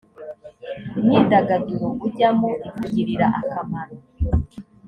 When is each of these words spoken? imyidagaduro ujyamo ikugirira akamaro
imyidagaduro 0.99 1.87
ujyamo 2.05 2.49
ikugirira 2.67 3.27
akamaro 3.39 3.95